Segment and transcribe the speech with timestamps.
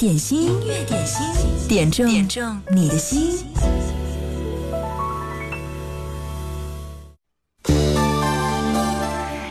[0.00, 3.44] 点心，音乐点心，点中点中你的心。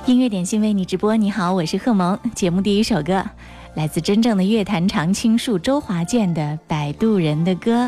[0.07, 2.17] 音乐点心为你直播，你好，我是贺萌。
[2.33, 3.23] 节目第一首歌
[3.75, 7.85] 来自真正的乐坛常青树周华健的《摆渡人的歌》。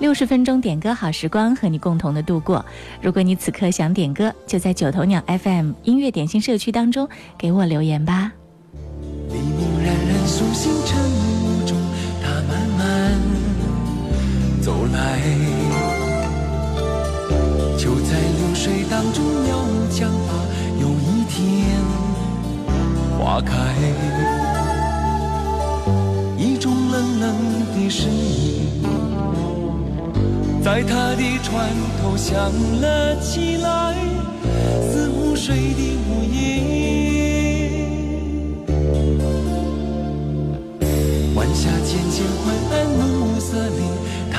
[0.00, 2.66] 六十分钟点歌好时光，和你共同的度过。
[3.00, 7.08] 如果你此刻想点歌，就在九头鸟 FM 音乐点心社区当中
[7.38, 8.32] 给我留言吧。
[9.28, 10.72] 黎明冉冉苏醒
[14.92, 15.20] 来，
[17.76, 20.30] 就在流水当中袅袅讲罢，
[20.80, 21.36] 有一天
[23.18, 23.54] 花开，
[26.36, 27.34] 一种冷冷
[27.74, 28.68] 的声音，
[30.62, 31.68] 在他的船
[32.02, 32.34] 头响
[32.80, 33.94] 了起来，
[34.90, 36.36] 似湖水的午夜。
[41.34, 43.82] 晚霞渐渐昏暗，暮色里，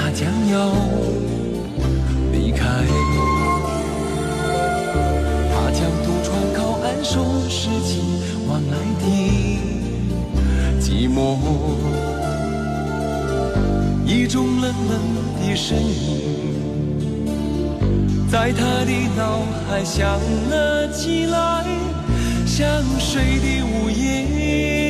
[0.08, 0.72] 他将要
[2.32, 2.66] 离开。
[5.52, 8.00] 他将渡船靠岸，收拾起
[8.48, 9.06] 往来的
[10.80, 11.36] 寂寞。
[14.06, 15.02] 一种冷冷
[15.42, 16.22] 的声音，
[18.32, 20.08] 在他的脑海响
[20.50, 21.66] 了起来，
[22.46, 22.66] 像
[22.98, 24.87] 水的午夜。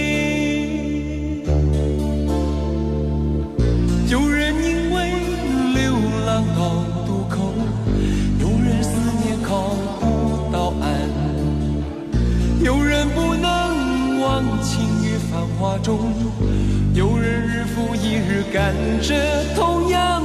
[15.79, 16.13] 中，
[16.93, 19.13] 有人日复一日赶着
[19.55, 20.16] 同样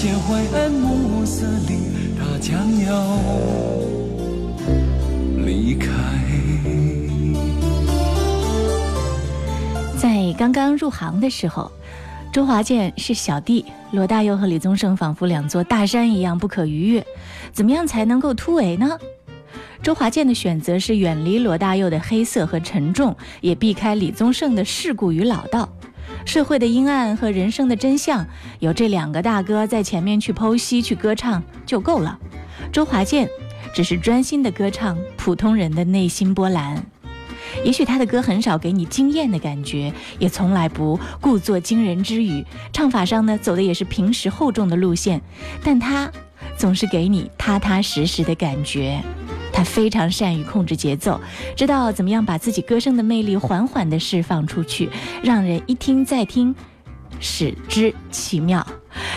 [0.00, 1.76] 渐渐灰暗，暮色里，
[2.18, 2.56] 他将
[2.86, 3.18] 要
[5.44, 5.90] 离开。
[9.98, 11.70] 在刚刚入行的时候，
[12.32, 17.06] 周华健是小弟，罗大佑和李宗盛仿佛两座大山一样不可逾越。
[17.52, 18.98] 怎么样才能够突围呢？
[19.82, 25.68] 周华健的选择是远离罗大佑的黑色和沉重，也避开李宗盛的世故与老道。
[26.24, 28.26] 社会的阴暗和人生的真相，
[28.58, 32.18] 有这两个大哥在前面去剖析、去歌唱就够了。
[32.72, 33.28] 周华健
[33.74, 36.84] 只是专心的歌唱普通人的内心波澜。
[37.64, 45.20] 也许他的歌很少给你惊艳的感觉，也从来不故作惊人之语，唱法上呢走的也是平时厚重的路线，
[45.64, 46.10] 但他
[46.56, 49.02] 总是给你踏踏实实的感觉。
[49.60, 51.20] 他非常善于控制节奏，
[51.54, 54.88] 知道怎么样把自己歌声的魅力缓缓地释放出去，
[55.22, 56.54] 让人一听再听，
[57.20, 58.66] 使之奇妙。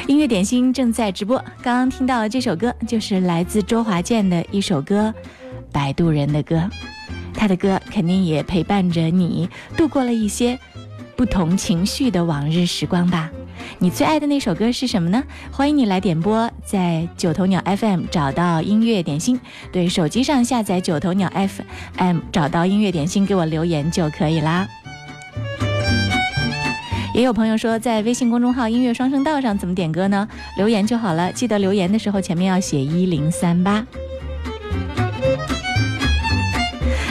[0.05, 5.13] 音乐点心正在直播，刚刚听到这首歌就是来自周华健的一首歌
[5.71, 6.57] 《摆渡人的歌》。
[7.33, 10.59] 他的歌肯定也陪伴着你度过了一些
[11.15, 13.31] 不同情绪的往日时光吧。
[13.79, 15.23] 你最爱的那首歌是什么呢？
[15.51, 19.39] 欢迎你来点播，在九头鸟 FM 找到音乐点心，
[19.71, 24.67] 对手机上下载九头鸟 FM，找到音乐点心给我留言就可以啦。
[27.13, 30.27] 也有朋友说，在微信公众号“音乐双声道”上怎么点歌呢？
[30.57, 33.85] 留言就好了，记得留言的时候前面要写一零三八。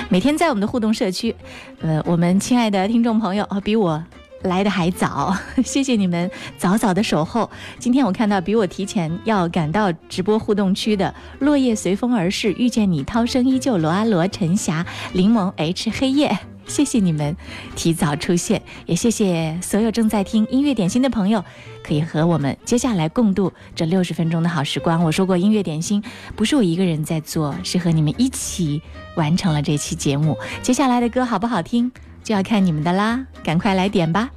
[0.08, 1.34] 每天在我们的互动社区，
[1.80, 4.02] 呃，我们亲爱的听众朋友啊，比我
[4.42, 7.50] 来的还早， 谢谢你们早早的守候。
[7.78, 17.36] 今天我看到比我提前要赶到直播互动区的“落叶随风而逝”，遇见你，涛声依旧，罗阿罗、陈霞、柠檬、H、黑夜，谢谢你们
[17.76, 21.44] 提早出现，也谢谢所有正在听音乐点心的朋友，
[21.84, 25.02] 可以和我们接下来共度这六十分钟的好时光。
[25.04, 26.02] 我说过，音乐点心
[26.34, 28.82] 不是我一个人在做，是和你们一起。
[29.14, 31.92] 完成了这期节目，接下来的歌好不好听，
[32.22, 34.30] 就要看你们的啦，赶快来点吧。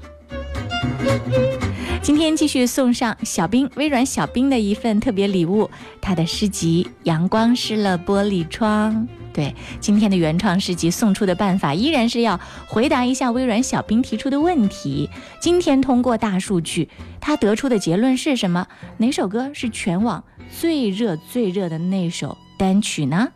[2.02, 8.94] 今天继续送上小冰微软小冰的一份特别礼物，他的诗集《阳光湿了玻璃窗》。
[9.34, 15.10] 对，今天的原创诗集送出的办法依然是要回答一下微软小冰提出的问题。
[15.42, 16.88] 今天通过大数据，
[17.20, 18.68] 他得出的结论是什么？
[18.98, 23.30] 哪首歌是全网最热最热的那首单曲呢？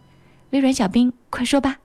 [0.51, 1.78] 微软小冰，快说吧！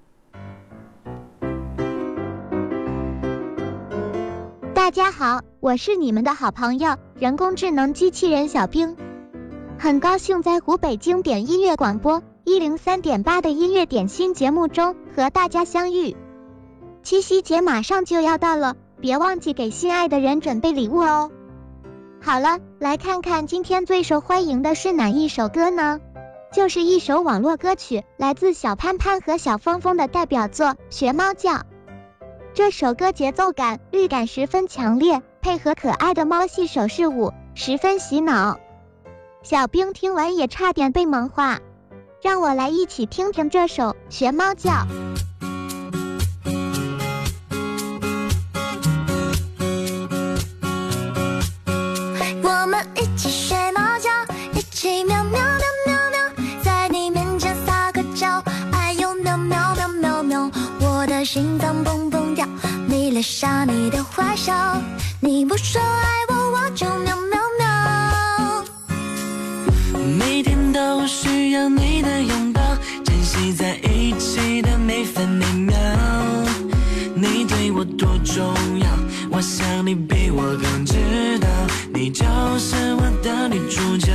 [4.84, 8.98] 大家好，我是你们的好朋友人工智能机器人小冰，
[9.78, 16.14] 很高兴在湖北经典音乐广播一零三点八的音乐点心节目中和大家相遇。
[17.02, 21.30] 七夕节马上就要到了，别忘记给心爱的人准备礼物哦。
[22.20, 25.98] 好了，来看看今天最受欢迎的是哪一首歌呢？
[26.52, 31.52] 就是一首网络歌曲，来自小潘潘和小峰峰的代表作《学猫叫》。
[32.54, 38.60] 这首歌节奏感、律感十分强烈，配合可爱的猫系手势舞，十分洗脑。
[39.42, 41.58] 小兵听完也差点被萌化。
[42.22, 44.70] 让我来一起听听这首《学猫叫》。
[52.40, 54.10] 我们一起学猫叫，
[54.56, 58.40] 一起喵喵喵喵喵，在你面前撒个娇，
[58.72, 62.03] 哎呦喵喵喵喵喵，我的心脏砰
[62.88, 64.80] 迷恋上你的坏笑，
[65.20, 68.64] 你不说爱我，我就喵喵喵。
[70.18, 72.60] 每天都需要你的拥抱，
[73.04, 75.76] 珍惜在一起的每分每秒。
[77.14, 78.86] 你对我多重要，
[79.30, 81.48] 我想你比我更知道，
[81.92, 82.24] 你就
[82.58, 84.12] 是我的女主角。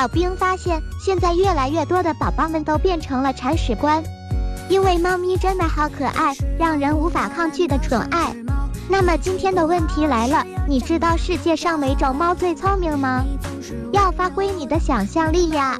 [0.00, 4.02] 小兵发现，现在越来越多的宝宝们都变成了铲屎官，
[4.70, 8.34] 因为猫咪真的好可爱，让人无法抗拒的宠爱。
[8.88, 13.22] 那么今天的问题来了，你知道世界上哪种猫最聪明吗？
[13.92, 15.76] 要发挥你的想象力呀！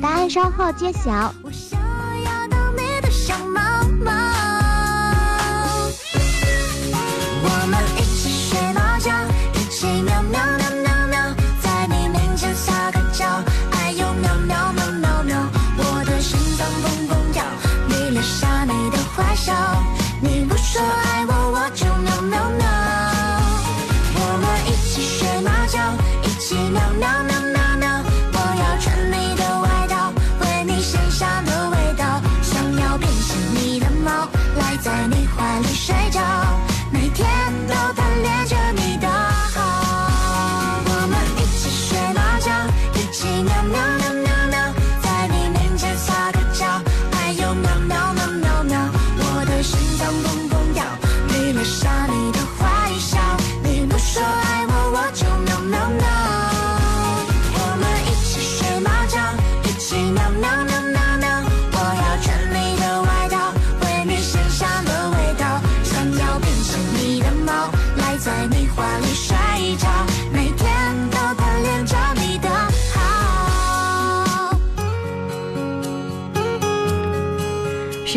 [0.00, 1.30] 答案稍后揭晓。
[7.42, 7.78] 我们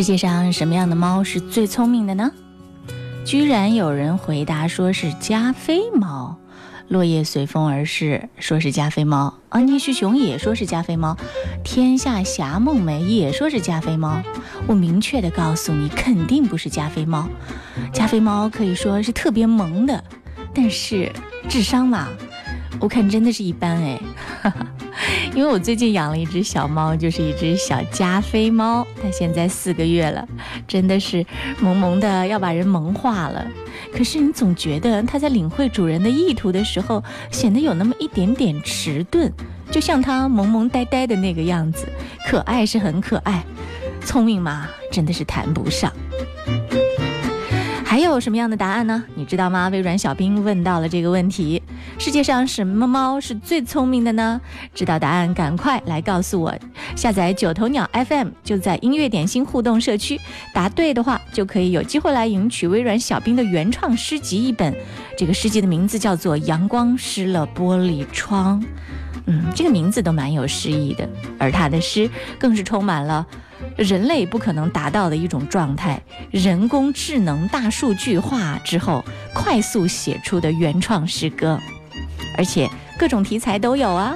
[0.03, 2.29] 世界上什么样的猫是最聪明的呢？
[3.23, 6.35] 居然有人回答说是加菲猫。
[6.89, 9.33] 落叶随风而逝说是加菲猫。
[9.47, 11.15] 安妮旭雄也说是加菲猫。
[11.63, 14.21] 天下侠梦梅也说是加菲猫。
[14.67, 17.25] 我明确的告诉你，肯定不是加菲猫。
[17.93, 20.03] 加菲猫可以说是特别萌的，
[20.53, 21.09] 但是
[21.47, 22.09] 智商嘛，
[22.77, 24.01] 我看真的是一般哎。
[24.41, 24.67] 哈哈。
[25.35, 30.27] 因为我最近养了一只小猫，就是一只小加菲猫，它现在四个月了，
[30.67, 31.25] 真的是
[31.59, 33.45] 萌萌的要把人萌化了。
[33.91, 39.31] 可是你总觉得它在领会主人的意图的时候，显得有那么一点点迟钝，
[39.71, 41.87] 就像它萌萌呆呆的那个样子。
[42.27, 43.43] 可爱是很可爱，
[44.05, 45.91] 聪明嘛，真的是谈不上。
[47.93, 49.03] 还有什么样的答案呢？
[49.13, 49.69] 你知道吗？
[49.69, 51.61] 微软小兵问到了这个问题：
[51.99, 54.41] 世界上什么猫是最聪明的呢？
[54.73, 56.51] 知道答案赶快来告诉我。
[56.95, 60.19] 下载九头鸟 FM 就在音乐点心互动社区，
[60.55, 64.73] 答对的话就可以有机会来赢取微软小兵的原创诗集一本。
[65.15, 68.59] 这个诗集的名字叫做《阳光湿了玻璃窗》。
[69.27, 71.07] 嗯，这个名字都蛮有诗意的，
[71.37, 72.09] 而他的诗
[72.39, 73.27] 更是充满了。
[73.77, 76.01] 人类不可能达到的一种状态，
[76.31, 79.03] 人工智能大数据化之后
[79.33, 81.59] 快速写出的原创诗歌，
[82.37, 84.15] 而且各种题材都有啊。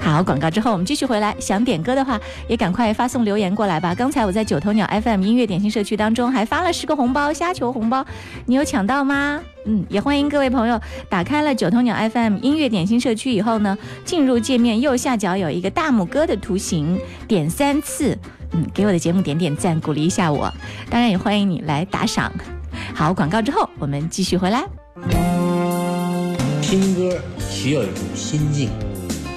[0.00, 3.94] 好，广告之后我们继续回来，想点歌的话也赶快发送留言过来吧。
[3.94, 8.04] 刚才我在九头鸟 FM 音乐点心社区当中还发了十个红包，虾球红包，
[8.46, 9.40] 你有抢到吗？
[9.64, 16.98] 嗯，也欢迎各位朋友打开了九头鸟 FM 音乐点心社区以后呢，进入界面右下角有一个大拇哥的图形，
[17.28, 18.18] 点三次，
[18.50, 20.52] 嗯，给我的节目点点赞，鼓励一下我。
[20.90, 22.32] 当然也欢迎你来打赏。
[22.92, 24.64] 好，广告之后我们继续回来。
[26.60, 28.70] 听歌需要一种心境，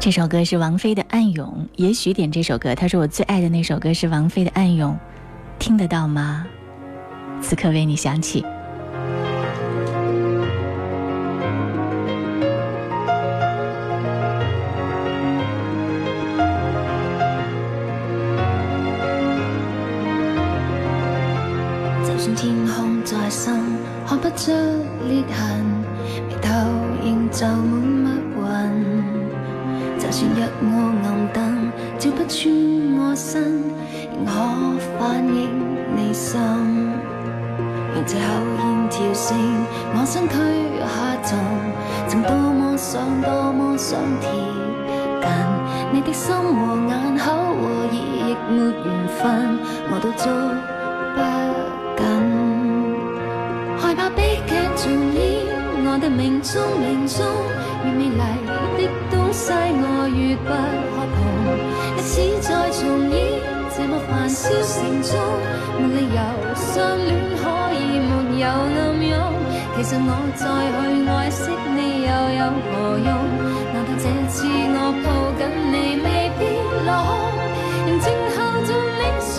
[0.00, 4.92] 这首歌是王菲的《暗涌》，也许点这首歌，他说我最爱的那首歌是王菲的《暗涌》，
[5.58, 6.46] 听得到吗？
[7.42, 8.42] 此刻为你响起。
[53.90, 54.86] 害怕悲劇重
[55.18, 55.42] 演，
[55.82, 57.26] 我的命中命中，
[57.82, 58.22] 越美麗
[58.78, 59.50] 的東西
[59.82, 60.54] 我越不
[60.94, 61.18] 可碰。
[61.98, 63.18] 歷史再重演，
[63.74, 65.10] 這麼繁囂城中，
[65.82, 66.22] 没理由
[66.54, 66.70] 相
[67.02, 67.42] 戀可
[67.74, 69.18] 以没有暗涌。
[69.74, 70.78] 其實我再去
[71.10, 73.10] 愛惜你又有何用？
[73.74, 76.46] 難道這次我抱緊你未必
[76.86, 77.42] 落空？
[77.88, 78.06] 仍静
[78.38, 79.34] 候尽你說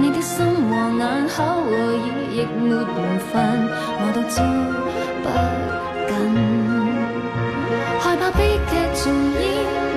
[0.00, 1.72] 你的心和眼口和耳，
[2.30, 2.78] 亦没缘
[3.30, 3.32] 分，
[4.00, 4.36] 我都捉
[5.22, 5.26] 不
[6.08, 6.12] 紧。
[8.00, 9.02] 害怕悲剧重
[9.34, 9.42] 演，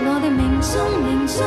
[0.05, 0.71] 我的命中
[1.03, 1.37] 命中，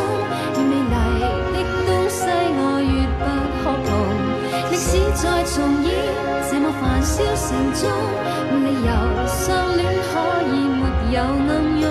[0.54, 3.24] 越美丽的东西我越不
[3.62, 3.88] 可碰。
[4.70, 5.88] 歷史再重演，
[6.50, 7.82] 这么繁嚣城中，
[8.50, 8.90] 没理由
[9.26, 9.38] 相
[9.76, 9.80] 恋
[10.10, 10.10] 可
[10.50, 11.84] 以没有暗涌。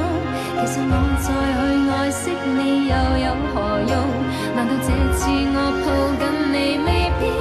[0.60, 2.94] 其实我再去爱惜你又
[3.26, 3.56] 有何
[3.88, 3.94] 用？
[4.56, 5.20] 难道这次
[5.56, 5.88] 我抱
[6.20, 7.39] 紧你未必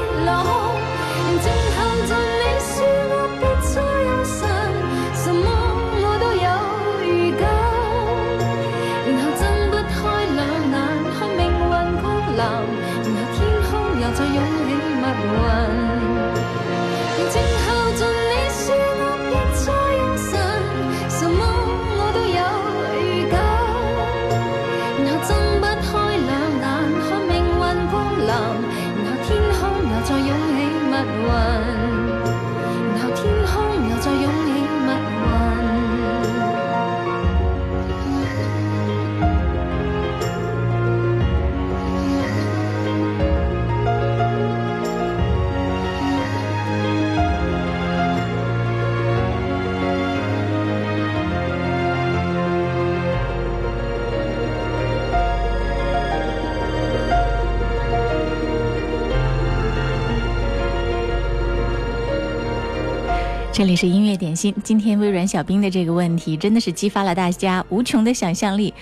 [63.59, 64.55] 这里是音乐点心。
[64.62, 68.73] 今天微软小冰的这个问题真的是激发了大家无穷的想象力。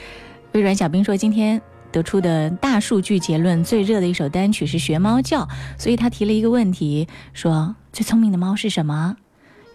[0.52, 1.59] 微软小冰说，今天
[1.90, 9.16] 得出的大数据结论，最热的一首单曲是学猫叫，所以他提了一个问题，说最聪明的猫是什么？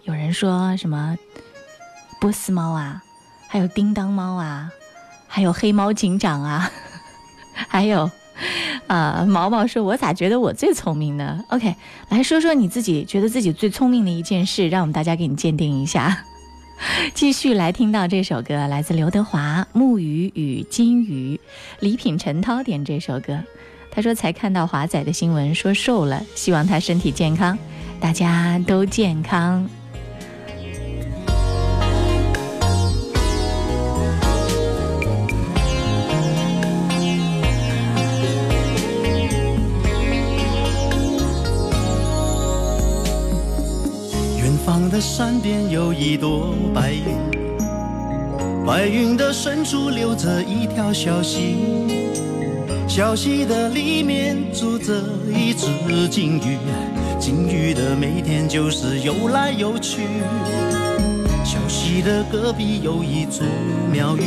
[0.04, 1.18] 有人说什么
[2.20, 3.02] 波斯猫啊，
[3.48, 4.70] 还有叮当猫啊，
[5.26, 6.70] 还有黑猫警长啊，
[7.52, 8.08] 还有。
[8.86, 11.74] 啊，毛毛说：“我咋觉得我最聪明呢？”OK，
[12.08, 16.24] 来说说你自己觉得自己最聪明的一件事，让我们大家给你鉴定一下。
[17.14, 21.36] 继续来听到这首歌，来自刘德华《木鱼与金鱼》，
[21.80, 23.38] 李品陈涛点这首歌。
[23.90, 27.56] 他说才看到华仔的新闻，说瘦了，希望他身体健康，
[28.00, 29.68] 大家都健康。
[44.92, 47.16] 的山边有一朵白云，
[48.66, 51.56] 白云的深处流着一条小溪，
[52.86, 55.02] 小溪的里面住着
[55.34, 55.66] 一只
[56.10, 56.58] 金鱼，
[57.18, 60.02] 金鱼的每天就是游来游去。
[61.42, 63.46] 小溪的隔壁有一座
[63.90, 64.24] 庙宇，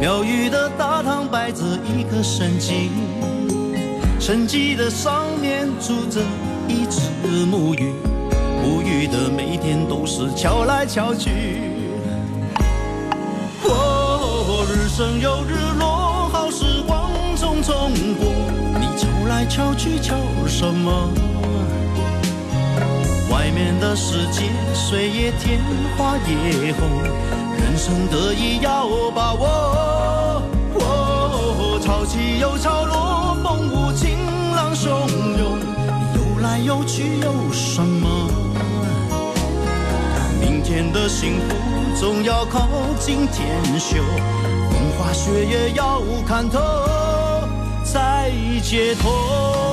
[0.00, 1.62] 庙宇的大堂摆着
[1.96, 2.90] 一个神鸡，
[4.18, 6.20] 神鸡的上面住着
[6.66, 7.92] 一只木鱼。
[8.64, 11.60] 无语的每天都是敲来敲去。
[13.62, 18.32] 哦，日升又日落，好时光匆匆过。
[18.80, 21.10] 你敲来敲去敲什么？
[23.30, 25.60] 外面的世界水也甜，
[25.98, 27.02] 花也红，
[27.60, 30.42] 人生得意要把握。
[30.80, 34.16] 哦，潮起又潮落，风无情
[34.56, 34.88] 浪汹
[35.36, 35.58] 涌，
[36.14, 38.23] 游来游去有什么？
[40.64, 41.54] 天的幸福
[41.94, 42.66] 总要靠
[42.98, 43.98] 今天修，
[44.70, 46.58] 风花雪月要看透
[47.84, 48.30] 才
[48.62, 49.63] 解脱。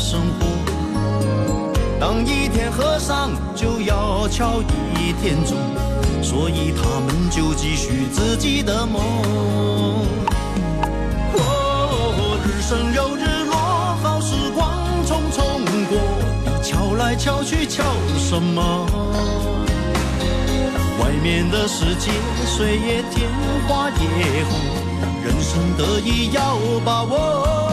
[0.00, 0.46] 生活。
[2.00, 4.62] 当一天和尚就要敲
[4.96, 5.58] 一天钟，
[6.22, 9.02] 所以他们就继续自己的梦。
[11.34, 13.54] 哦，日升又日落，
[14.02, 14.58] 好时光
[15.04, 15.38] 匆匆
[15.90, 15.92] 过，
[16.46, 17.84] 你敲来敲去敲
[18.18, 18.86] 什么？
[20.98, 22.10] 外面的世界
[22.46, 23.28] 水也甜，
[23.68, 24.50] 花也红。
[25.22, 27.69] 人生得意要把握，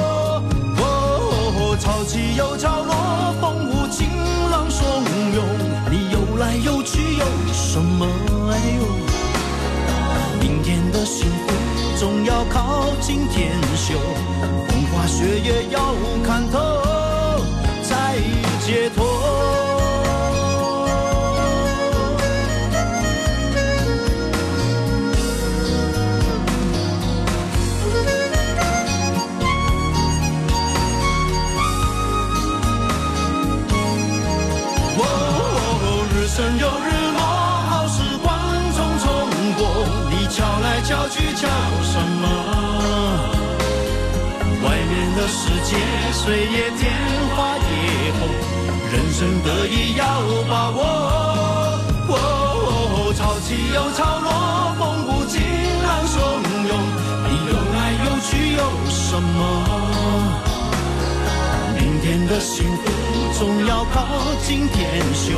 [1.79, 4.09] 潮起又潮落，风无情
[4.51, 4.83] 浪汹
[5.35, 5.45] 涌，
[5.89, 8.05] 你游来游去有什么？
[8.51, 8.81] 哎呦，
[10.41, 11.53] 明天的幸福
[11.97, 13.95] 总要靠今天修，
[14.67, 15.93] 风花雪月要
[16.25, 16.57] 看透
[45.27, 45.75] 世界
[46.13, 46.95] 水也甜，
[47.35, 48.19] 花也红，
[48.91, 50.03] 人生得意要
[50.49, 50.79] 把握。
[52.09, 54.29] 哦，潮起又潮落，
[54.79, 55.35] 风无情
[55.83, 56.15] 浪汹
[56.67, 56.71] 涌，
[57.27, 59.39] 你游来游去有什么？
[61.75, 62.83] 明天的幸福
[63.37, 63.95] 总要靠
[64.41, 65.37] 今天修，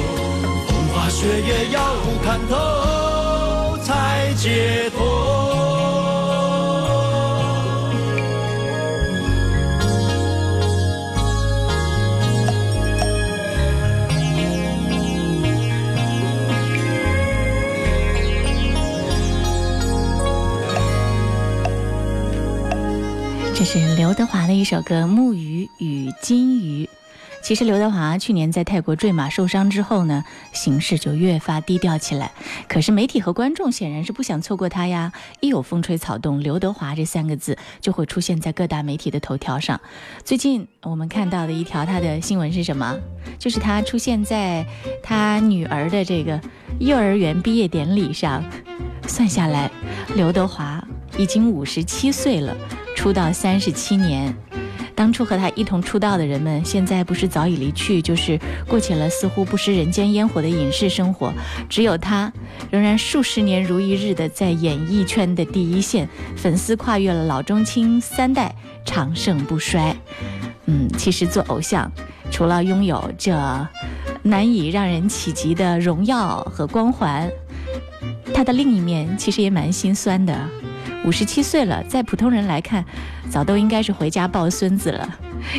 [0.68, 1.78] 风花雪月要
[2.24, 5.59] 看透才解脱。
[24.00, 26.86] 刘德华的一首歌《木鱼与金鱼》。
[27.44, 32.32] 其实刘德华去年在泰国坠马受伤之后呢，行事就越发低调起来。
[32.70, 39.78] 可是媒体和观众显然是不想错过他呀，一有风吹草动，刘德华这三个字就会出现在各大媒体的头条上。
[40.24, 42.98] 最近我们看到的一条他的新闻是什么？
[43.38, 44.66] 就是他出现在
[45.04, 46.40] 他女儿的这个
[46.80, 48.42] 幼儿园毕业典礼上。
[49.10, 49.70] 算下来，
[50.16, 50.82] 刘德华
[51.18, 52.56] 已经五十七岁了，
[53.00, 54.36] 出道三十七年。
[54.94, 61.32] 当初和他一同出道的人们，现在不是早已离去，就是过起了似乎不食人间烟火的隐士生活。
[61.70, 62.30] 只有他，
[62.70, 69.96] 仍然数十年如一日的在演艺圈的第一线，粉丝跨越了老中青三代，长盛不衰。
[70.66, 71.90] 嗯，其实做偶像，
[72.30, 73.32] 除了拥有这
[74.24, 77.32] 难以让人企及的荣耀和光环，
[78.34, 80.38] 他的另一面其实也蛮心酸的。
[81.06, 82.84] 五十七岁了，在普通人来看，
[83.30, 85.18] 早都应该是回家抱孙子了。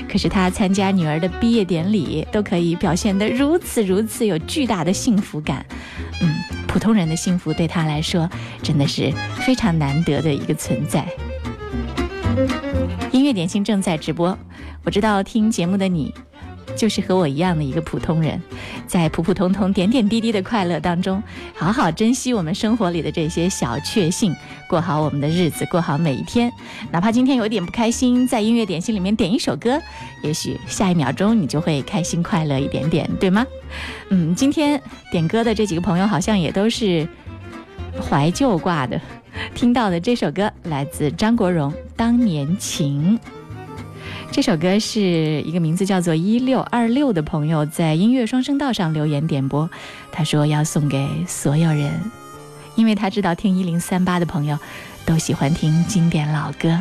[0.09, 5.65] 可是他参加女儿的毕业典礼，都可以表现得如此如此有巨大的幸福感。
[6.21, 6.35] 嗯，
[6.69, 8.29] 普通人的幸福对他来说，
[8.63, 11.07] 真的是非常难得的一个存在。
[13.11, 14.39] 音乐点心正在直播，
[14.85, 16.15] 我知道听节目的你。
[16.77, 18.41] 就是和我一样的一个普通人，
[18.87, 21.23] 在普普通通、点点滴滴的快乐当中，
[21.55, 24.35] 好好珍惜我们生活里的这些小确幸，
[24.69, 26.51] 过好我们的日子，过好每一天。
[26.91, 29.81] 哪怕今天有点不开心，在音乐点心里面点一首歌，
[30.23, 33.47] 也许下一秒钟你就会开心快乐一点点，对吗？
[34.09, 34.81] 嗯，今天
[35.13, 37.07] 点歌的这几个朋友好像也都是
[38.01, 39.01] 怀旧挂的。
[39.55, 43.19] 听到的这首歌来自张国荣，《当年情》。
[44.33, 45.01] 这首歌是
[45.43, 49.69] 一个名字叫做一六二六的朋友在音乐双声道上留言点播，
[50.13, 51.93] 他说要送给所有人，
[52.77, 54.57] 因为他知道听一零三八的朋友
[55.05, 56.79] 都喜欢听经典老歌。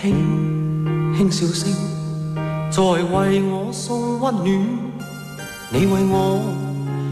[0.00, 0.14] 轻
[1.16, 1.72] 轻笑声，
[2.70, 4.46] 在为我送温暖，
[5.72, 6.59] 你为我。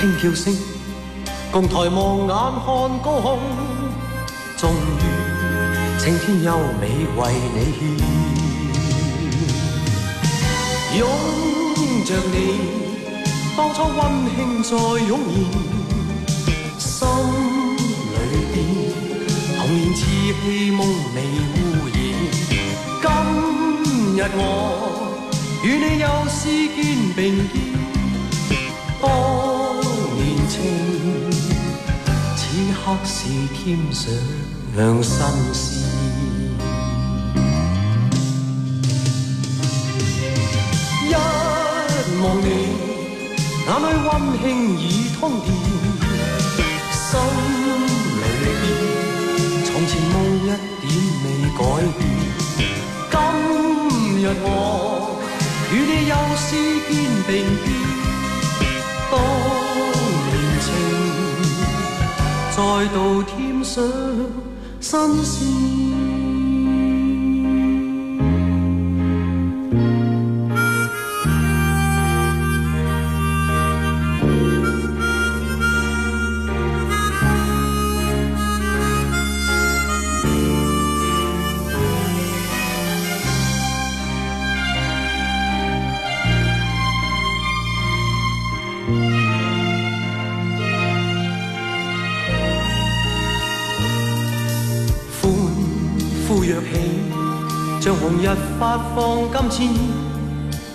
[0.00, 0.56] 轻叫声，
[1.50, 2.66] 共抬望眼看
[3.02, 3.40] 高空，
[4.56, 5.02] 终于
[5.98, 6.84] 青天优美
[7.16, 7.20] 为
[7.52, 7.80] 你献。
[10.98, 11.02] 拥
[12.04, 12.36] 着你，
[13.56, 13.98] 当初温
[14.36, 14.70] 馨再
[15.04, 15.18] 涌
[16.46, 16.88] 现，心
[18.14, 18.16] 里
[18.54, 18.56] 边
[19.58, 19.98] 童年稚
[20.44, 20.80] 气梦
[21.12, 21.16] 未
[21.56, 21.58] 污
[21.92, 21.96] 染。
[23.02, 23.04] 今
[24.16, 24.38] 日我
[25.64, 26.38] 与你又是
[26.76, 26.78] 肩
[27.16, 27.18] 并
[27.52, 27.58] 肩。
[30.48, 30.56] 此
[32.72, 33.18] 刻是
[33.54, 33.56] 添
[33.92, 34.02] 上
[35.02, 35.12] 新
[35.52, 35.60] 事，
[41.04, 41.12] 一
[42.22, 42.48] 望你
[43.66, 44.42] 眼里温馨
[44.78, 44.82] 已
[45.20, 45.46] 通电，
[46.92, 47.04] 心
[48.16, 48.24] 里
[48.62, 48.64] 边
[49.66, 50.88] 从前梦一点
[51.24, 51.26] 未
[51.58, 51.60] 改
[51.98, 52.00] 变。
[53.10, 53.14] 今
[54.22, 54.46] 日我
[55.70, 56.46] 与你又是
[56.88, 56.90] 肩
[57.26, 57.30] 并
[57.62, 57.66] 肩，
[62.58, 63.84] 再度添上
[64.80, 65.77] 新鲜。
[98.94, 98.96] 放
[99.50, 99.68] 金箭，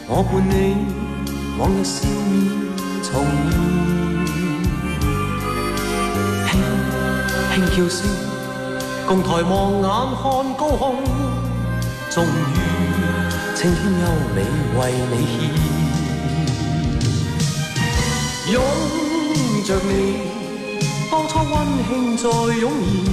[0.07, 0.53] 我伴你
[1.57, 1.95] 往日笑
[2.29, 2.33] 面
[3.03, 3.11] 重
[3.49, 3.51] 现。
[6.49, 6.51] 轻
[7.53, 7.97] 轻叫声，
[9.07, 9.85] 共抬望眼
[10.15, 10.23] 看
[10.55, 10.83] 高空，
[12.09, 12.25] 终于
[13.55, 14.37] 青天优美
[14.77, 14.79] 为
[15.11, 15.33] 你献。
[18.51, 18.55] 拥
[19.63, 19.91] 着你，
[21.09, 21.53] 当初温
[21.87, 22.23] 馨再
[22.59, 23.12] 涌现，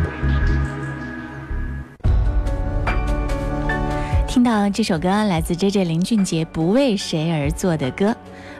[4.33, 8.15] 听到这首歌来自 J J 林俊杰《不为谁而作的歌》，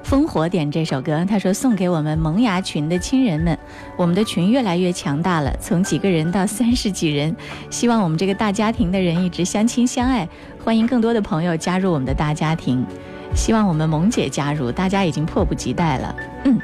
[0.06, 3.58] 烽火点这首歌，他说送给我们萌芽群的亲人们，
[3.96, 7.34] 我们的群越来越强大了，从几个人到三十几人，
[7.70, 10.28] 希望我们这个大家庭的人一直相亲相爱，
[10.62, 12.86] 欢迎更多的朋友加入我们的大家庭，
[13.34, 16.14] 希望我们萌姐加入，大家已经迫不及待了。
[16.44, 16.60] 嗯，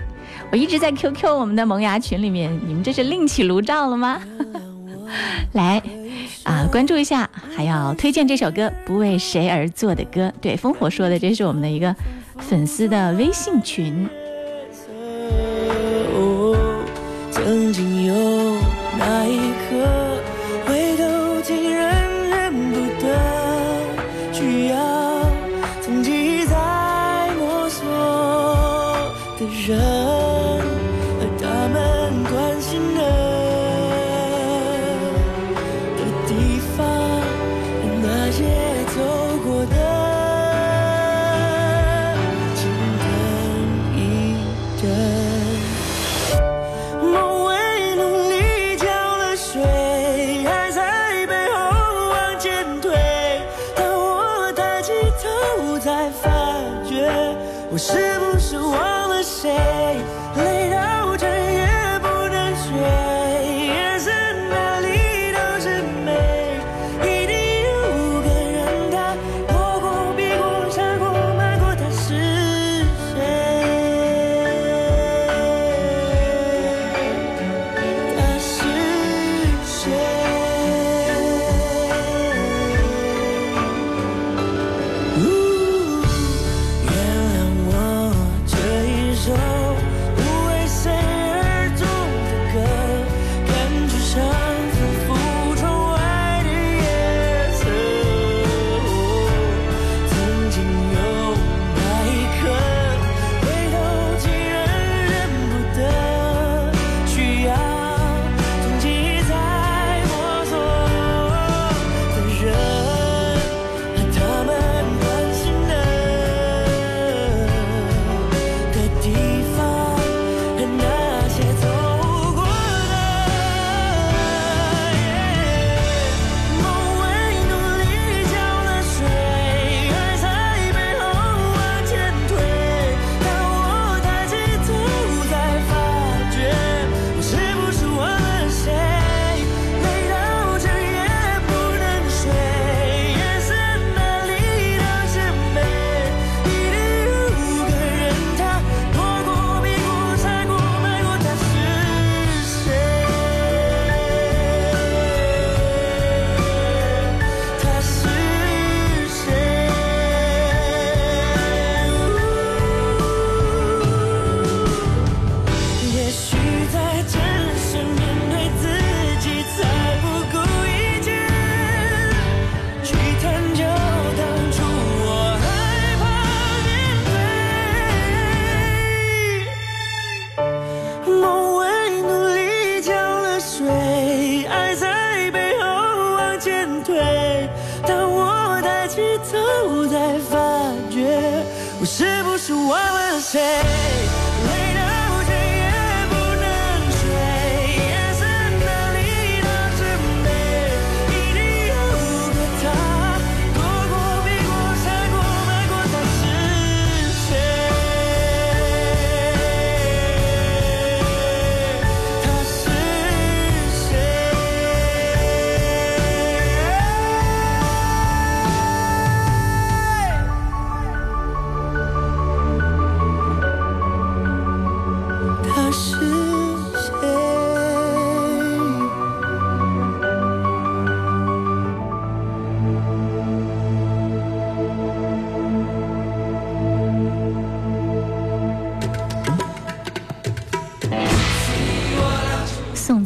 [0.51, 4.19] 我一直在 QQ 我们的萌芽群里面，你们这是另起炉灶了吗？
[5.53, 5.81] 来。
[6.43, 10.27] 啊，关注一下，还要推荐这首歌《不为谁而作的歌》。
[10.39, 11.93] 对，烽火说的，这是我们的一个
[12.39, 14.07] 粉丝的微信群。
[17.31, 18.13] 曾经有
[18.97, 19.51] 那一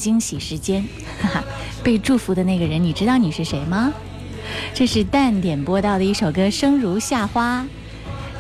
[0.02, 0.84] 惊喜时间，
[1.22, 1.44] 哈哈，
[1.84, 3.94] 被祝福的那个人，你知道你是谁吗？
[4.74, 7.62] 这是蛋点播到的一首歌《生如夏花》，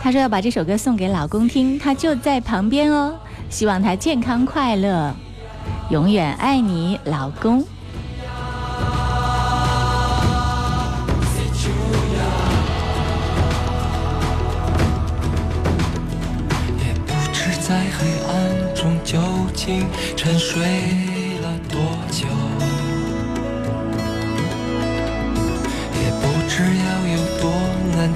[0.01, 3.15] 他说要把这首歌送给老公听，他就在旁边哦，
[3.51, 5.13] 希望他健康快乐，
[5.91, 7.63] 永远爱你，老公。
[16.79, 19.19] 也不知在黑暗中究
[19.53, 19.85] 竟
[20.17, 21.20] 沉睡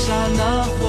[0.00, 0.79] 刹那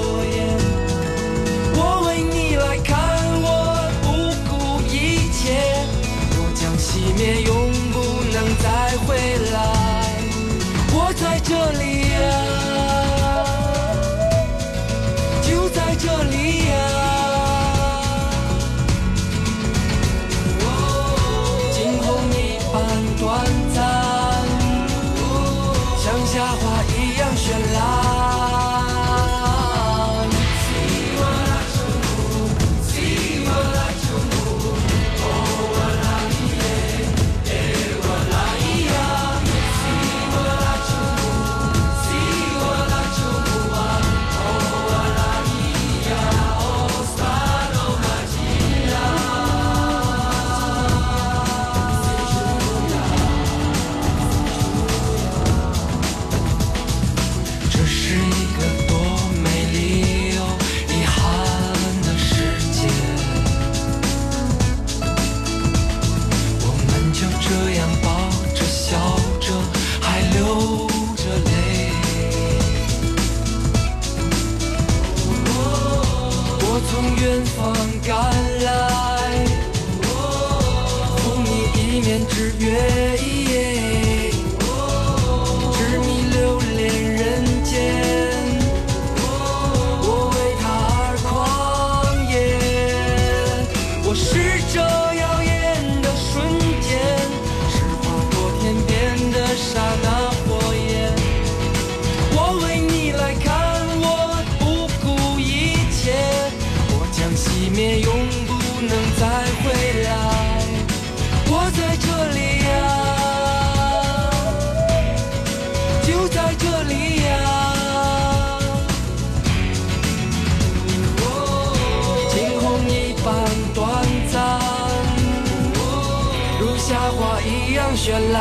[128.04, 128.36] 绚烂。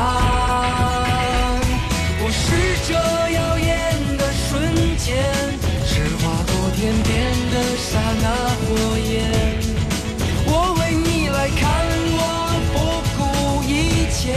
[2.23, 2.41] 我是
[2.89, 3.69] 这耀眼
[4.17, 4.49] 的瞬
[4.97, 5.07] 间，
[5.85, 7.13] 是划过天边
[7.53, 8.65] 的刹那火
[9.05, 9.13] 焰。
[10.47, 11.61] 我为你来看，
[12.17, 12.19] 我
[12.73, 12.75] 不
[13.19, 13.21] 顾
[13.69, 14.33] 一切，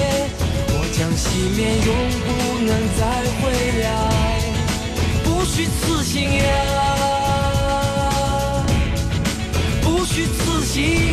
[0.67, 1.23] 我将熄
[1.55, 1.89] 灭，永
[2.25, 2.27] 不
[2.67, 3.01] 能再
[3.39, 3.41] 回
[3.81, 3.87] 来。
[5.23, 6.43] 不虚此行呀，
[9.81, 11.12] 不虚此行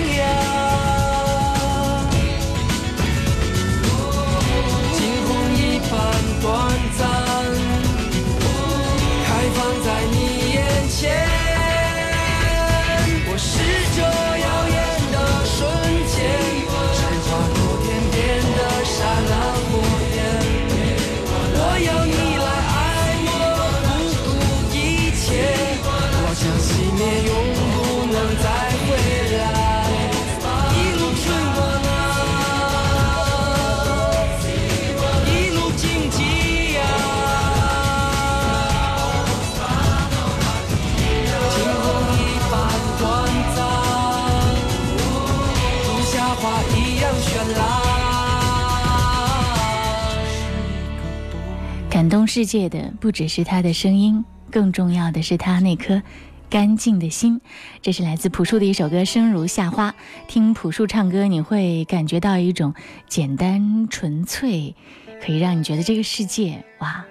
[52.33, 56.01] 世界的不只是他的声音，更重要的是他那颗
[56.49, 57.41] 干净的心。
[57.83, 59.91] 这是来自朴树的一首歌《生如夏花》。
[60.28, 62.72] 听朴树唱歌，你会感觉到一种
[63.09, 64.76] 简单纯粹，
[65.20, 67.05] 可以让你觉得这个世界哇，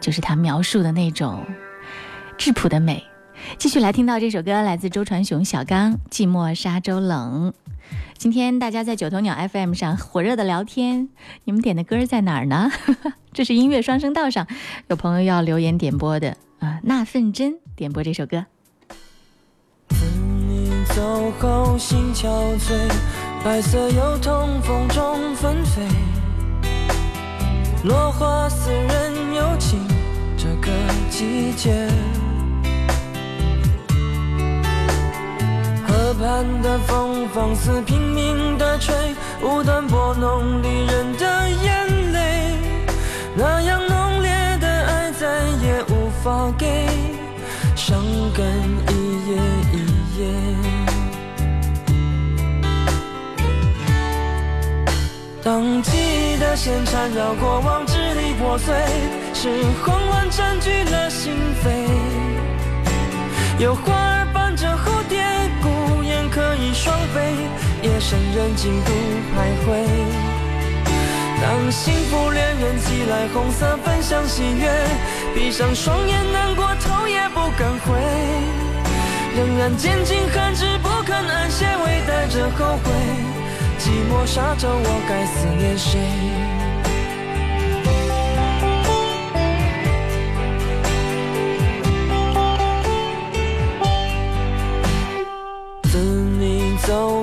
[0.00, 1.44] 就是他描述的那种
[2.38, 3.04] 质朴的美。
[3.58, 7.52] 继续来听到这首歌，来自周传雄、小刚，《寂寞沙洲冷》。
[8.22, 11.08] 今天大家在九头鸟 FM 上火热的聊天，
[11.42, 12.70] 你们点的歌在哪儿呢？
[13.34, 14.46] 这是音乐双声道上
[14.86, 18.46] 有朋友要留言点播的啊，那份真点播这首歌。
[20.94, 22.28] 走后心憔
[22.60, 22.88] 悴，
[23.44, 25.82] 白色油桐风中纷飞，
[27.82, 29.80] 落花似人有情，
[30.38, 30.70] 这个
[31.10, 31.88] 季节。
[36.12, 38.94] 河畔的风放肆拼命地吹，
[39.42, 42.58] 无端拨弄离人的眼泪，
[43.34, 45.26] 那样浓烈的爱再
[45.62, 46.86] 也无法给，
[47.74, 47.98] 伤
[48.36, 48.44] 感
[48.90, 49.36] 一夜
[49.72, 49.76] 一
[50.20, 50.26] 夜。
[55.42, 58.74] 当记忆的线缠绕过往，支离破碎，
[59.32, 59.48] 是
[59.82, 61.32] 慌乱占据了心
[61.64, 61.70] 扉。
[63.58, 64.21] 有花
[66.74, 67.20] 双飞，
[67.82, 68.92] 夜深人静独
[69.34, 69.86] 徘徊。
[71.40, 74.70] 当幸福恋人寄来红色分享喜悦，
[75.34, 77.98] 闭上双眼难过头也不敢回，
[79.36, 82.92] 仍然坚尽寒枝不肯安歇，微带着后悔。
[83.78, 85.98] 寂寞沙洲，我该思念谁？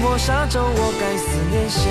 [0.00, 1.90] 寂寞沙洲，我该思念谁？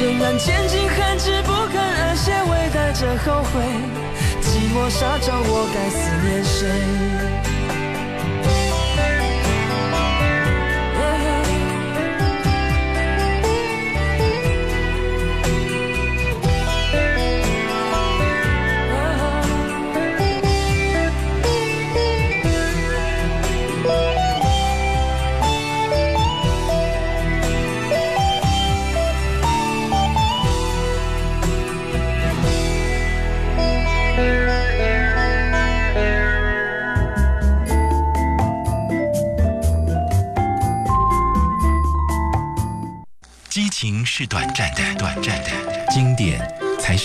[0.00, 3.62] 仍然坚尽寒枝不肯安歇，微带着后悔。
[4.42, 7.43] 寂寞沙洲，我该思念谁？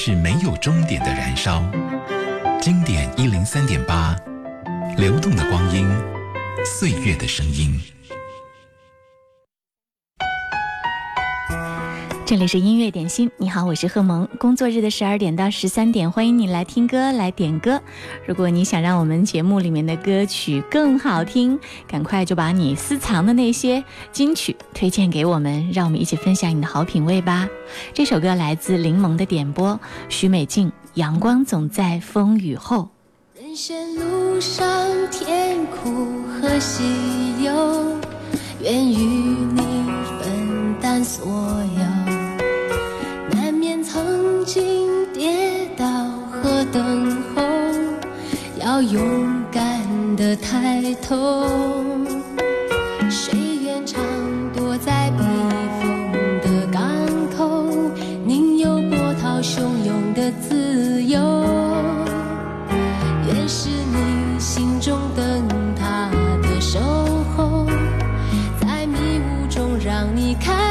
[0.02, 1.62] 是没有终点的燃烧。
[2.62, 4.16] 经典一零三点八，
[4.96, 5.86] 流动的光阴，
[6.66, 7.78] 岁月的声音。
[12.30, 14.28] 这里是音乐点心，你好，我是贺萌。
[14.38, 17.82] 工作日的十二点到十三点，欢迎你来听歌，来点歌。
[18.28, 27.50] 如果你想让我们节目里面的歌曲更好听，赶快就把你私藏的那些金曲推荐给我们，让我们一起分享你的好品味吧。
[27.96, 32.90] 这首歌来自柠檬的点播，许美静，《阳光总在风雨后》。
[33.42, 34.64] 人生路上
[35.10, 36.84] 甜苦和喜
[37.44, 37.98] 忧，
[38.62, 39.62] 愿与你
[40.22, 41.89] 分担所有。
[44.52, 45.86] 心跌倒
[46.32, 47.44] 和等候
[48.60, 49.00] 要勇
[49.52, 49.62] 敢
[50.16, 51.46] 的抬头。
[53.12, 54.04] 谁愿常
[54.52, 55.24] 躲在避
[55.80, 56.82] 风的港
[57.38, 57.70] 口
[58.26, 61.20] 宁有波涛汹涌的自由？
[63.28, 66.10] 愿是你心中灯塔
[66.42, 66.80] 的守
[67.38, 67.68] 候
[68.60, 70.69] 在迷雾中让你看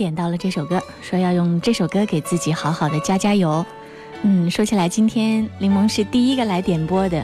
[0.00, 3.62] 点到了这首歌，说要用这首歌给自己好好的加加油。
[4.22, 7.22] 嗯，说起来，今天柠檬是第一个来点播的，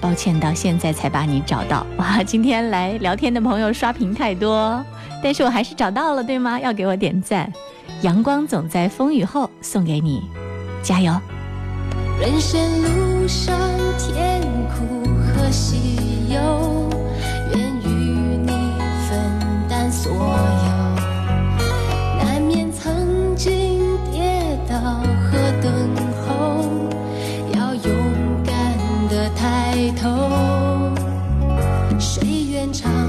[0.00, 1.86] 抱歉到现在才把你找到。
[1.98, 4.82] 哇，今天来聊天的朋友刷屏太多，
[5.22, 6.58] 但是我还是找到了，对吗？
[6.58, 7.52] 要给我点赞。
[8.00, 10.22] 阳光总在风雨后，送给你，
[10.82, 11.12] 加油！
[12.18, 13.54] 人生路上
[13.98, 14.40] 甜
[14.70, 16.88] 苦和喜忧，
[32.66, 33.05] 天长。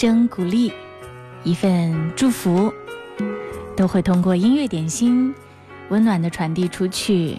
[0.00, 0.72] 声鼓励，
[1.44, 2.72] 一份祝福，
[3.76, 5.34] 都会通过音乐点心，
[5.90, 7.36] 温暖的传递出去。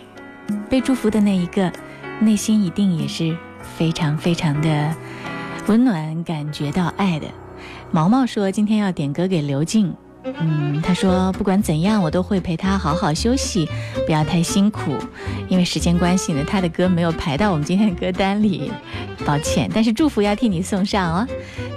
[0.69, 1.73] 被祝福的那一个，
[2.19, 4.95] 内心一定也是非常非常的
[5.65, 7.25] 温暖，感觉到爱的。
[7.89, 13.67] 毛毛说今天要点歌给刘静，嗯，他说不管怎样，我都会陪他好好休息，
[14.05, 14.95] 不要太辛苦。
[15.49, 18.71] 因为时间关系呢，他的歌没有排到我们今天的歌单里，
[19.25, 19.69] 抱歉。
[19.73, 21.27] 但是祝福要替你送上哦。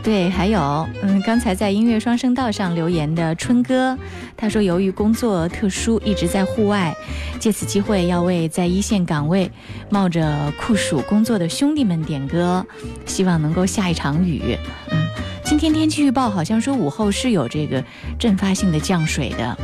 [0.02, 3.96] 对，还有，嗯，刚才在音乐双声道上留言的春哥，
[4.36, 6.94] 他说由于工作特殊，一直在户外，
[7.40, 9.50] 借此机会要为在一线岗位
[9.88, 12.64] 冒着酷暑工作的兄弟们点歌，
[13.06, 14.58] 希望能够下一场雨。
[14.90, 15.06] 嗯，
[15.44, 17.84] 今天天气预报好像说午后是有这个
[18.18, 19.56] 阵发性的降水的，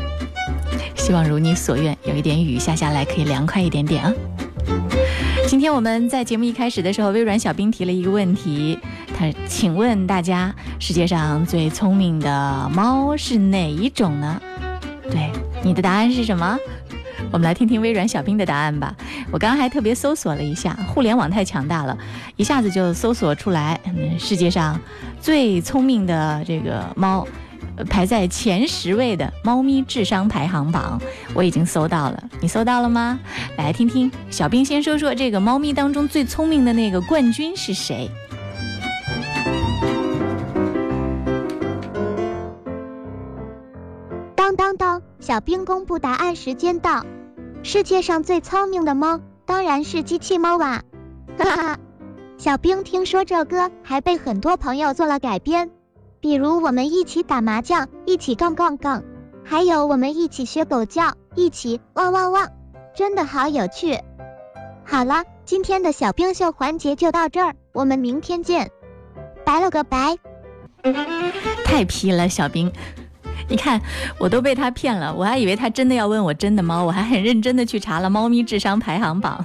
[0.94, 4.12] 希望如你所愿，有一点雨下下来可以凉快一点点啊。
[5.48, 8.78] 今天我们在节目一开始的时候，微软小兵提了一个问题，
[9.18, 14.40] 他请问大家，世界上最聪明的猫是哪一种呢？
[15.10, 15.30] 对，
[15.64, 16.58] 你的答案是什么？
[17.32, 18.94] 我们来听听微软小冰的答案吧。
[19.30, 21.96] 我刚刚还特别搜索了一下，互联网太强大了，
[22.36, 24.78] 一下子就搜索出来，嗯，世界上
[25.20, 27.26] 最聪明的这个猫，
[27.88, 31.00] 排在前十位的猫咪智商排行榜，
[31.32, 32.22] 我已经搜到了。
[32.40, 33.18] 你搜到了吗？
[33.56, 38.10] 来听听小冰先说说这个猫咪当中最聪明的那个冠军是谁？
[44.34, 45.00] 当当当！
[45.20, 47.04] 小兵公布答案时间到。
[47.62, 50.82] 世界上最聪明的猫当然是机器猫啊！
[51.38, 51.78] 哈哈，
[52.38, 55.70] 小兵听说这歌还被很多朋友做了改编，
[56.20, 59.02] 比如我们一起打麻将，一起杠杠杠，
[59.44, 62.48] 还有我们一起学狗叫，一起汪汪汪，
[62.94, 63.98] 真的好有趣。
[64.84, 68.70] 好了，今天的小冰秀环节就到这儿，我们明天见，
[69.44, 70.16] 拜了个拜。
[71.64, 72.72] 太皮了，小兵。
[73.50, 73.80] 你看，
[74.16, 79.44] 我都被他骗了，我还以为他真的要问我真的猫，我还很认真的去查了猫咪智商排行榜。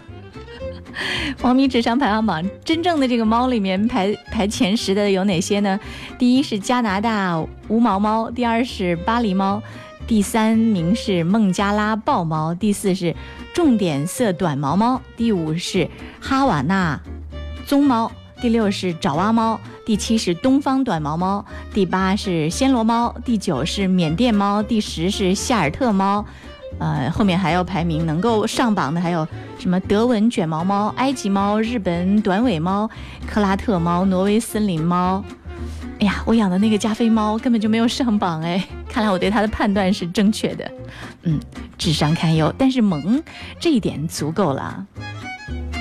[1.41, 5.79] 猫咪智商排行榜真正的这个猫里面排排前十的有哪些呢？
[6.19, 9.61] 第一是加拿大无毛猫，第二是巴黎猫，
[10.05, 13.13] 第三名是孟加拉豹猫，第四是
[13.53, 15.89] 重点色短毛猫，第五是
[16.21, 17.01] 哈瓦那
[17.65, 18.11] 棕猫，
[18.45, 21.43] 第六是爪哇猫，第七是东方短毛猫，
[21.73, 26.23] 第八是暹罗猫，第九是缅甸猫，第十是夏尔特猫。
[26.77, 29.27] 呃，后面还要排名能够上榜的还有
[29.57, 32.87] 什么德文卷毛猫、埃及猫、日本短尾猫、
[33.25, 35.23] 克拉特猫、挪威森林猫。
[35.99, 40.71] 哎呀，我养的那个加菲猫根本就没有上榜哎，看来我对它的判断是正确的。
[41.23, 41.39] 嗯，
[41.79, 43.23] 智商堪忧，但是萌
[43.59, 44.85] 这一点足够了。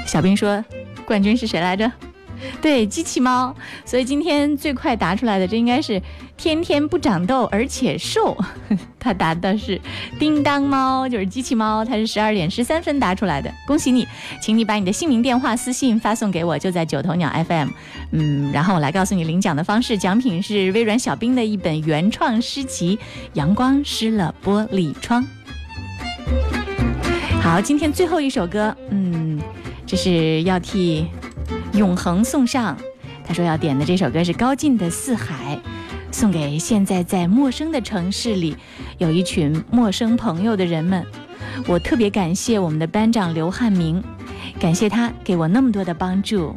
[0.07, 0.65] 小兵说，
[1.05, 1.93] 冠军是谁来着？
[2.61, 3.55] 对，机器猫。
[3.85, 6.01] 所以今天最快答出来的，这应该是
[6.37, 8.37] 天天不长痘而且瘦。
[8.99, 9.79] 他答的是
[10.19, 13.53] 叮当猫，就是机器猫，它是十二点十三分答出来的。
[13.67, 14.09] 恭喜你，
[14.41, 17.69] 请你把你的姓名、电话、私信发送给我，就在九头鸟 FM。
[18.13, 22.97] 嗯，然后我来告诉你领奖的方式，奖品是微软小冰的一本原创诗集
[23.35, 25.23] 《阳光湿了玻璃窗》。
[27.43, 29.39] 好，今天最后一首歌，嗯，
[29.85, 31.07] 这是要替
[31.75, 32.77] 永恒送上。
[33.27, 35.57] 他说要点的这首歌是高进的《四海》，
[36.13, 38.57] 送给现在在陌生的城市里
[38.99, 41.05] 有一群陌生朋友的人们。
[41.67, 44.03] 我特别感谢我们的班长刘汉明，
[44.61, 46.57] 感谢他给我那么多的帮助。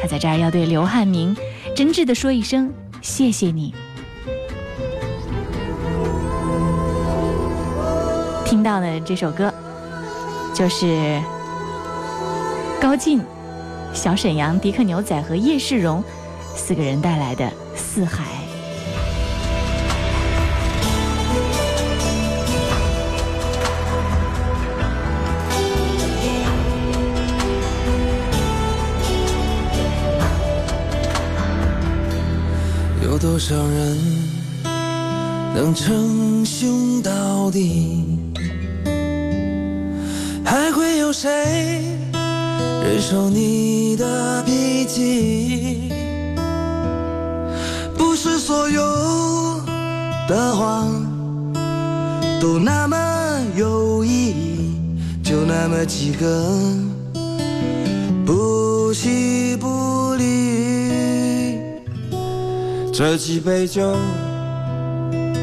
[0.00, 1.36] 他在这儿要对刘汉明
[1.74, 3.74] 真挚的说一声谢谢你。
[8.44, 9.52] 听到的这首歌
[10.54, 11.20] 就是
[12.80, 13.20] 高进。
[13.92, 16.04] 小沈阳、迪克牛仔和叶世荣
[16.54, 18.24] 四个人带来的《四海》。
[33.02, 33.96] 有多少人
[35.54, 38.04] 能称兄道弟？
[40.44, 41.96] 还会有谁
[42.86, 45.90] 忍受你的脾气？
[47.98, 49.60] 不是所有
[50.28, 50.86] 的话
[52.40, 52.96] 都那么
[53.56, 54.78] 有意义，
[55.20, 56.44] 就那么几个
[58.24, 61.58] 不弃不离。
[62.92, 63.96] 这几杯酒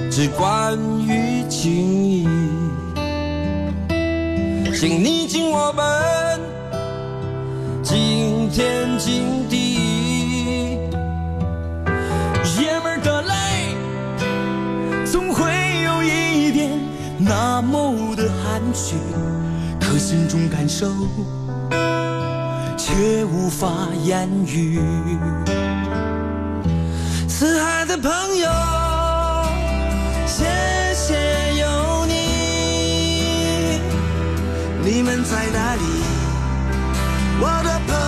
[0.10, 1.74] 只关于情
[2.06, 2.26] 谊，
[4.74, 5.84] 请你敬我杯
[7.94, 10.80] 惊天惊地。
[12.60, 13.34] 爷们的泪
[15.06, 15.44] 总会
[15.84, 16.72] 有一点
[17.20, 18.96] 那么的含蓄，
[19.80, 20.88] 可心中感受
[22.76, 23.70] 却无法
[24.04, 24.82] 言语。
[27.28, 28.50] 四海的朋友，
[30.26, 30.46] 谢
[30.96, 31.14] 谢
[31.60, 33.80] 有你，
[34.84, 36.13] 你们在哪里？
[37.44, 38.03] 我的朋